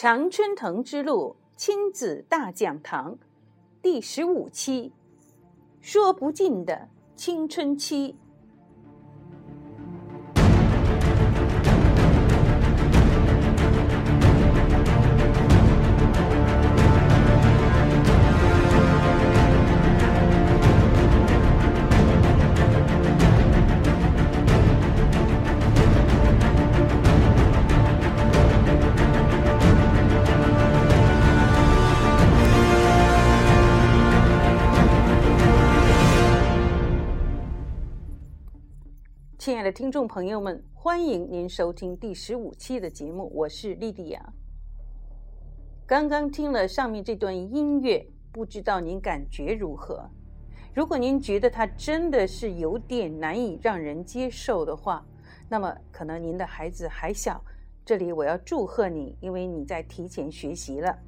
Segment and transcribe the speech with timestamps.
[0.00, 3.18] 常春藤之路亲子大讲堂
[3.82, 4.92] 第十五期：
[5.80, 8.14] 说不尽的青春期。
[39.38, 44.32] 亲爱的听众朋友们，欢迎您收听第十五期的节目，我是莉迪亚。
[45.86, 50.10] 刚刚听了上面这段音乐，不知道您感觉如何？
[50.74, 55.06] 如果您觉得它真的是有点难以让人接受的话，
[55.48, 57.40] 那么可能您的孩子还小。
[57.84, 60.98] 这里我要祝贺你，因为你在提前学习了。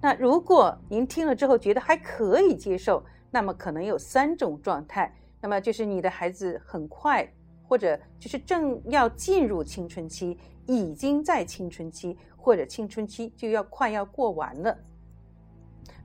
[0.00, 5.14] 那如果您听了之后觉得还可以接受，那么可能有三种状态。
[5.40, 7.28] 那么就是你的孩子很快，
[7.62, 10.36] 或者就是正要进入青春期，
[10.66, 14.76] 已经在青春期，或者青春期就要快要过完了。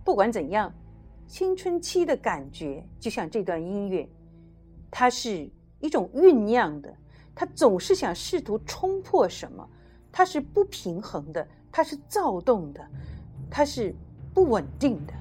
[0.04, 0.72] 不管怎样，
[1.28, 4.08] 青春期的感觉就像这段音乐，
[4.92, 6.94] 它是一种酝酿的，
[7.34, 9.67] 它总是想试图冲破什么，
[10.11, 12.86] 它是不平衡的，它是躁动的，
[13.50, 13.95] 它是
[14.34, 15.14] 不稳定的。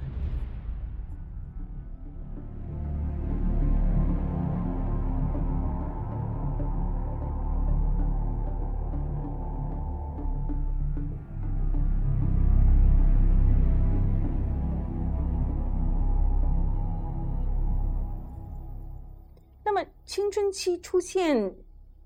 [20.13, 21.55] 青春期出现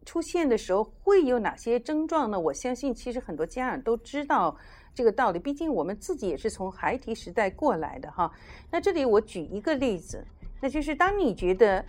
[0.05, 2.39] 出现的时候会有哪些症状呢？
[2.39, 4.57] 我相信其实很多家长都知道
[4.95, 8.31] 这个道理，毕竟我们自己也是从孩提时代过来的哈。
[8.71, 10.25] 那这里我举一个例子，
[10.63, 11.85] 那就是当你觉得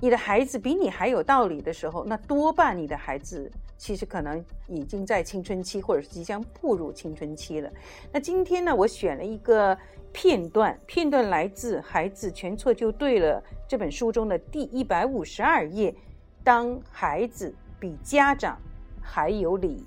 [0.00, 3.48] 你的孩子比你还有道理的时候，那多半你的孩子
[3.78, 7.70] 其实可能已经在青春期，或者是即将步入青春期了。
[8.12, 9.78] 那今天呢，我选了一个。
[10.12, 15.94] 片段片段来自《孩子全错就对了》这本书中的第一百五十二页。
[16.42, 18.58] 当孩子比家长
[19.02, 19.84] 还有理，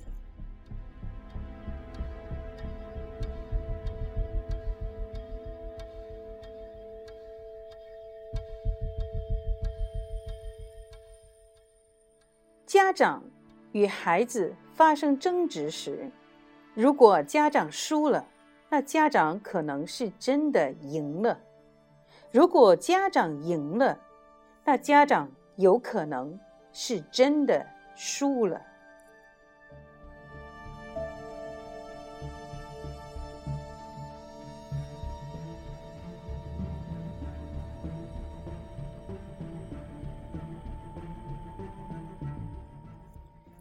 [12.68, 13.24] 家长
[13.72, 16.10] 与孩子发生争执时，
[16.76, 18.28] 如果家长输了。
[18.74, 21.38] 那家长可能是真的赢了。
[22.32, 23.96] 如果家长赢了，
[24.66, 26.40] 那家长有可能
[26.72, 27.64] 是真的
[27.96, 28.60] 输了。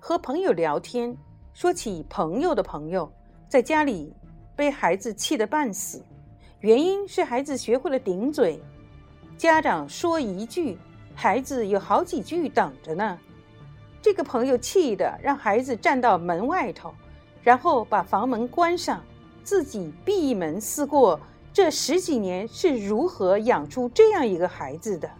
[0.00, 1.14] 和朋友聊天，
[1.52, 3.12] 说起朋友的朋友，
[3.46, 4.16] 在家里。
[4.62, 6.00] 被孩子气得半死，
[6.60, 8.62] 原因是孩子学会了顶嘴。
[9.36, 10.78] 家长说一句，
[11.16, 13.18] 孩子有好几句等着呢。
[14.00, 16.94] 这个朋友气得让孩子站到门外头，
[17.42, 19.02] 然后把房门关上，
[19.42, 21.18] 自己闭门思过
[21.52, 25.10] 这十几年是如何养出这样一个孩子的。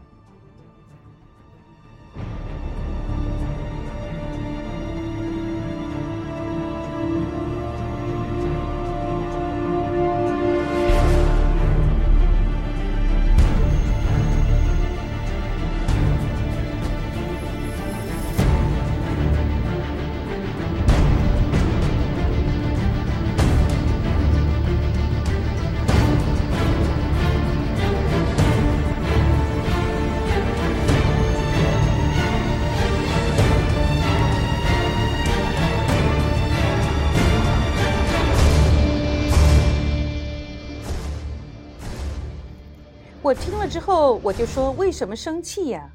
[43.73, 45.93] 之后，我就说：“为什么生气呀？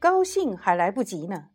[0.00, 1.50] 高兴还来不及呢。”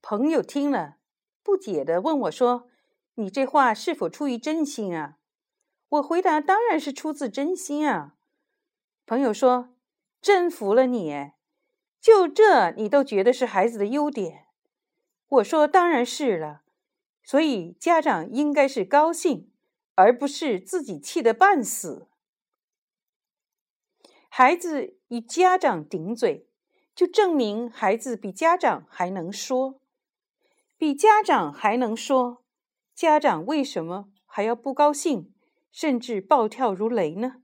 [0.00, 0.96] 朋友听了，
[1.42, 2.70] 不解的问我说
[3.16, 5.18] ：“你这话是否出于真心啊？”
[6.00, 8.14] 我回答：“当然是出自真心啊。”
[9.04, 9.74] 朋友说
[10.22, 11.32] ：“真服了你，
[12.00, 14.46] 就这你都觉得是孩子的优点？”
[15.28, 16.62] 我说：“当然是了。
[17.22, 19.52] 所以家长应该是高兴，
[19.96, 22.08] 而不是自己气得半死。”
[24.38, 26.46] 孩子与家长顶嘴，
[26.94, 29.80] 就证明孩子比家长还能说，
[30.76, 32.44] 比家长还能说。
[32.94, 35.32] 家长为什么还要不高兴，
[35.72, 37.36] 甚至暴跳如雷呢？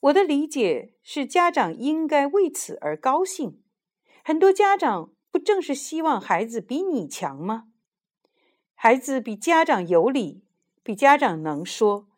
[0.00, 3.62] 我的理解是，家长应该为此而高兴。
[4.22, 7.68] 很多家长不正是希望孩子比你强吗？
[8.74, 10.44] 孩子比家长有理，
[10.82, 12.10] 比家长能说，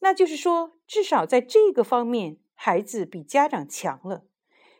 [0.00, 4.26] 那就是说，至少在这个方面，孩子比家长强了。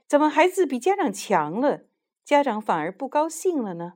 [0.06, 1.86] 怎么孩子比家长强了，
[2.22, 3.94] 家长反而不高兴了呢？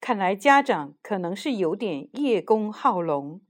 [0.00, 3.40] 看来家长可能是有点叶公好龙。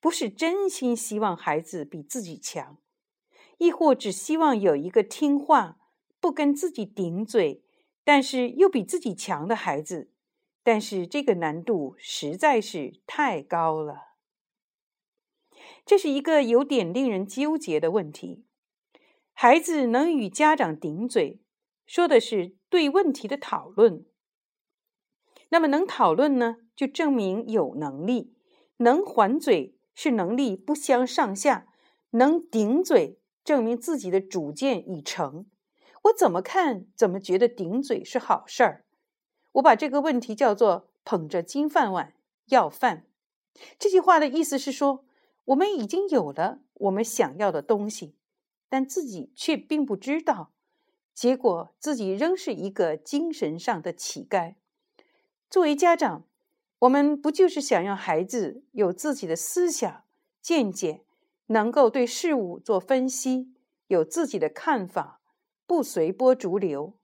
[0.00, 2.78] 不是真心希望孩子比自己强，
[3.58, 5.78] 亦或只希望有一个听话、
[6.18, 7.62] 不跟自己顶嘴，
[8.02, 10.10] 但是又比自己强的孩子。
[10.64, 14.07] 但是这个难度实在是太高了。
[15.88, 18.44] 这是一个有点令人纠结的问题。
[19.32, 21.40] 孩子能与家长顶嘴，
[21.86, 24.04] 说的是对问题的讨论。
[25.48, 28.34] 那么能讨论呢，就证明有能力，
[28.76, 29.76] 能还嘴。
[29.94, 31.66] 是能力不相上下，
[32.10, 35.46] 能顶嘴，证明自己的主见已成。
[36.02, 38.84] 我怎么看，怎么觉得顶嘴是好事儿。
[39.52, 42.14] 我把这个问题叫做“捧着金饭碗
[42.46, 43.06] 要饭”。
[43.76, 45.04] 这句话的意思是说，
[45.48, 48.14] 我们已经有了我们想要的东西，
[48.68, 50.52] 但自己却并不知道，
[51.14, 54.54] 结果自己仍是一个精神上的乞丐。
[55.50, 56.24] 作为家长。
[56.82, 60.04] 我们不就是想让孩子有自己的思想、
[60.40, 61.02] 见解，
[61.46, 63.52] 能够对事物做分析，
[63.88, 65.20] 有自己的看法，
[65.66, 66.94] 不随波逐流？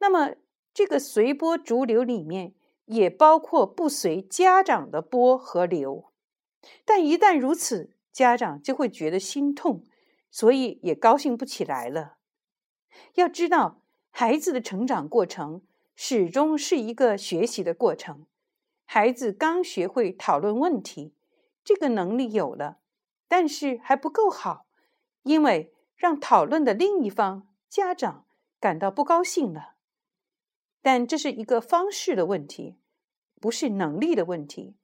[0.00, 0.34] 那么，
[0.74, 2.52] 这个随波逐流里面
[2.84, 6.09] 也包括不随家长的波和流。
[6.84, 9.84] 但一旦如此，家长就会觉得心痛，
[10.30, 12.16] 所以也高兴不起来了。
[13.14, 15.62] 要知道，孩子的成长过程
[15.94, 18.26] 始终是一个学习的过程。
[18.84, 21.14] 孩子刚学会讨论问题，
[21.62, 22.80] 这个能力有了，
[23.28, 24.66] 但是还不够好，
[25.22, 28.26] 因为让讨论的另一方家长
[28.58, 29.76] 感到不高兴了。
[30.82, 32.78] 但这是一个方式的问题，
[33.40, 34.74] 不是能力的问题。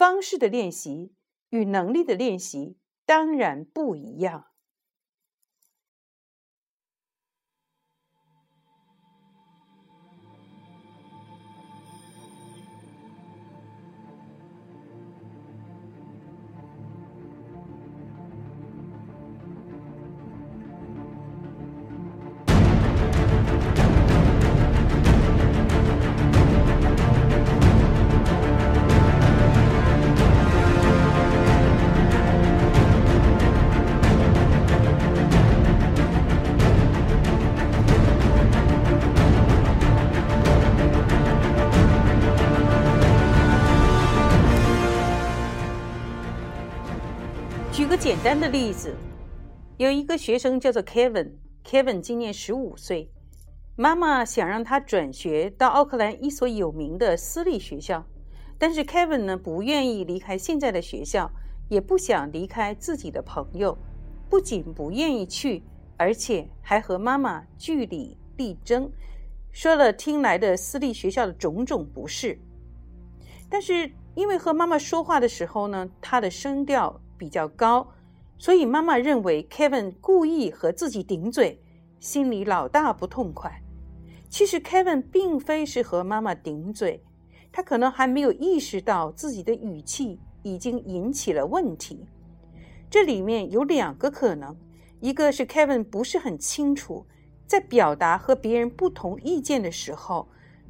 [0.00, 1.12] 方式的练习
[1.50, 4.49] 与能力的练习当然不一样。
[48.22, 48.94] 单的例子，
[49.78, 53.10] 有一个学生叫做 Kevin，Kevin 今年十五岁，
[53.76, 58.04] 妈妈想让他转学到奥克兰一所有名的私立学校，
[58.58, 61.30] 但是 Kevin 呢不愿意离开现在的学校，
[61.70, 63.74] 也不想离开自己的朋友，
[64.28, 65.62] 不仅不愿意去，
[65.96, 68.92] 而且还和妈妈据理力争，
[69.50, 72.38] 说了听来的私立学校的种种不是。
[73.48, 77.00] 但是因为和妈妈说话的时候呢，他的声调。
[77.20, 77.86] 比较高，
[78.40, 81.60] 所以妈妈认为 Kevin 故意和自己顶嘴，
[82.00, 83.62] 心里老大不痛快。
[84.30, 87.04] 其实 Kevin 并非是和妈妈顶嘴，
[87.52, 92.06] 他可能还没有意识到自己的语气已经引起了问题。
[92.88, 94.56] 这里面有两个可能：
[95.00, 97.04] 一个是 Kevin 不是很清楚，
[97.46, 100.26] 在表达和别人不同意见的时候，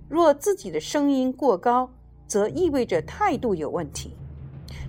[0.09, 1.89] 若自己的声音过高，
[2.27, 4.17] 则意味着态度有问题。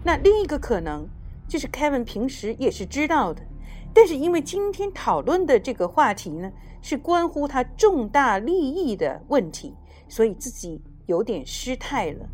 [0.03, 1.07] 那另一个可能。
[1.51, 3.45] 这是 Kevin 平时也是知道的，
[3.93, 6.49] 但是因为今天讨论的这个话题呢，
[6.81, 9.75] 是关乎他重大利益的问题，
[10.07, 12.29] 所以自己有点失态了。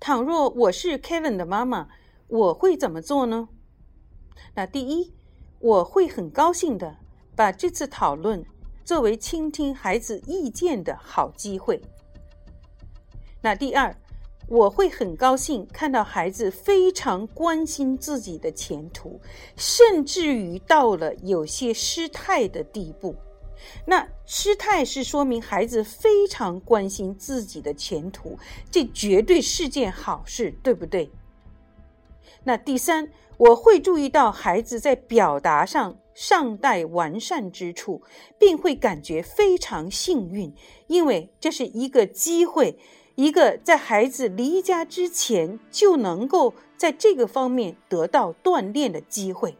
[0.00, 1.88] 倘若我是 Kevin 的妈妈，
[2.28, 3.50] 我会怎么做呢？
[4.54, 5.12] 那第一，
[5.58, 7.03] 我会很高兴的。
[7.36, 8.44] 把这次讨论
[8.84, 11.80] 作为倾听孩子意见的好机会。
[13.40, 13.94] 那第二，
[14.48, 19.20] 我会很高兴看到孩子非常关心自己的前途，
[19.56, 23.14] 甚至于到了有些失态的地步。
[23.86, 28.38] 那失态是说明孩子非常关心自己的前途，
[28.70, 31.10] 这绝对是件好事，对不对？
[32.42, 38.02] 那第三，我会注意到孩子在表达上尚待完善之处，
[38.38, 40.54] 并会感觉非常幸运，
[40.86, 42.78] 因为这是一个机会，
[43.16, 49.58] 一个在孩子离家之前就能够在这个方面得到锻炼的机会。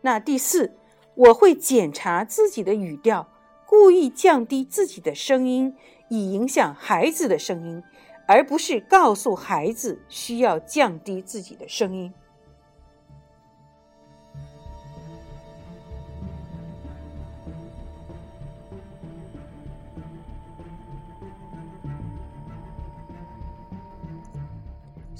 [0.00, 0.76] 那第四，
[1.14, 3.28] 我会检查自己的语调，
[3.66, 5.74] 故意降低自己的声音，
[6.08, 7.82] 以影响孩子的声音。
[8.28, 12.12] 而不是告诉孩子需要降低自己的声音。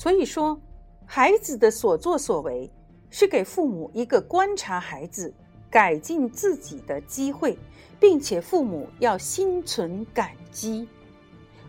[0.06, 0.56] 所以说，
[1.04, 2.70] 孩子的所作所为
[3.10, 5.34] 是给父母一个观察孩子、
[5.68, 7.58] 改进自己的机会，
[7.98, 10.86] 并且父母要心存感激。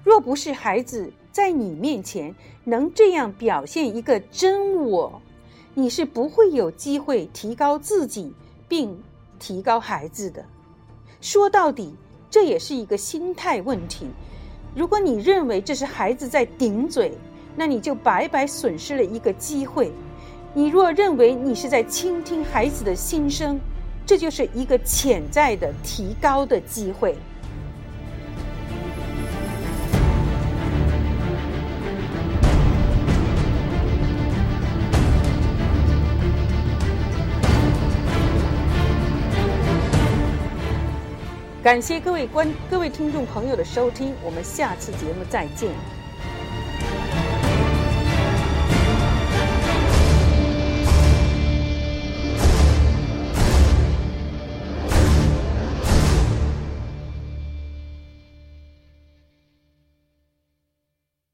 [0.03, 5.19] 若不是孩子，在你面前能这样表现一个真我，
[5.73, 8.31] 你是不会有机会提高自己
[8.67, 9.03] 并
[9.39, 10.45] 提高孩子的。
[11.21, 11.95] 说到底，
[12.29, 14.05] 这也是一个心态问题。
[14.75, 17.17] 如果你认为这是孩子在顶嘴，
[17.59, 19.91] 那你就白白损失了一个机会。
[20.53, 23.59] 你若认为你是在倾听孩子的心声，
[24.05, 27.15] 这就是一个潜在的提高的机会。
[41.63, 45.96] 感谢各位观各位听众朋友的收听，我们下次节目再见。